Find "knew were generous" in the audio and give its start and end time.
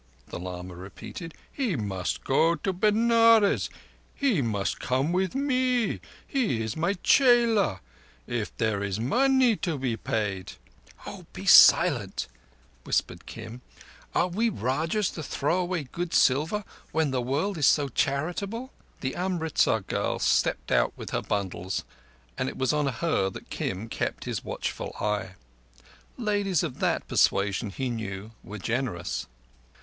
27.91-29.27